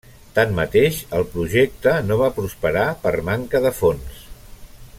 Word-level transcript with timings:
Tanmateix, 0.35 0.95
el 1.17 1.25
projecte 1.33 1.93
no 2.07 2.17
va 2.23 2.31
prosperar 2.39 2.87
per 3.05 3.13
manca 3.29 3.63
de 3.67 3.77
fons. 3.83 4.25